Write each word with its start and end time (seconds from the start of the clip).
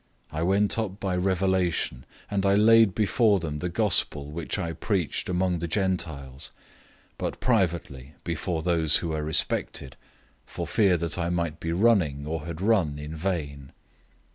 002:002 0.31 0.39
I 0.39 0.41
went 0.41 0.79
up 0.79 0.99
by 0.99 1.15
revelation, 1.15 2.05
and 2.31 2.43
I 2.43 2.55
laid 2.55 2.95
before 2.95 3.39
them 3.39 3.59
the 3.59 3.69
Good 3.69 3.83
News 3.83 4.03
which 4.11 4.57
I 4.57 4.73
preach 4.73 5.29
among 5.29 5.59
the 5.59 5.67
Gentiles, 5.67 6.49
but 7.19 7.39
privately 7.39 8.15
before 8.23 8.63
those 8.63 8.95
who 8.95 9.09
were 9.09 9.23
respected, 9.23 9.95
for 10.43 10.65
fear 10.65 10.97
that 10.97 11.19
I 11.19 11.29
might 11.29 11.59
be 11.59 11.71
running, 11.71 12.25
or 12.25 12.47
had 12.47 12.61
run, 12.61 12.97
in 12.97 13.13
vain. 13.15 13.73